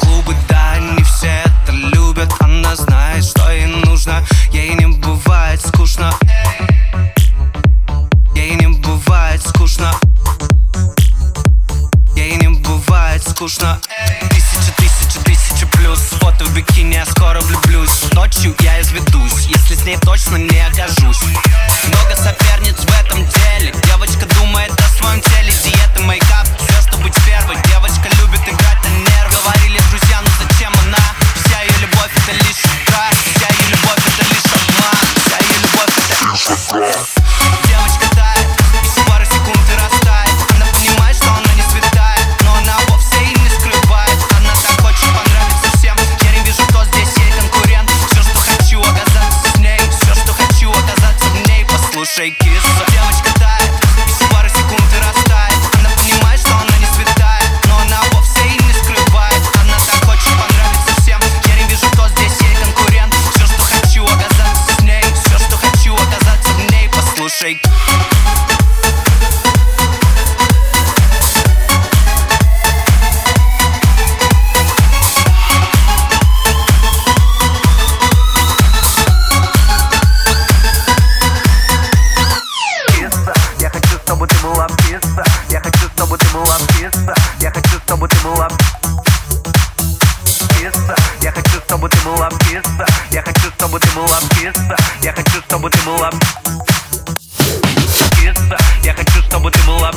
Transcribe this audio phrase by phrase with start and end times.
[0.00, 2.32] клубы, да, не все это любят.
[2.40, 6.12] Она знает, что ей нужно, ей не бывает скучно.
[8.34, 9.92] Ей не бывает скучно.
[12.16, 13.78] Ей не бывает скучно.
[14.30, 15.98] Тысяча, тысяча, тысяча плюс.
[16.20, 18.12] Фото в бикини, я скоро влюблюсь.
[18.12, 21.22] Ночью я изведусь, если с ней точно не окажусь.
[21.84, 23.74] Много соперниц в этом деле.
[23.84, 26.01] Девочка думает о своем теле, диета
[67.42, 67.72] shake.
[93.72, 94.18] чтобы ты была
[95.02, 96.10] Я хочу, чтобы ты была
[99.32, 99.90] чтобы ты была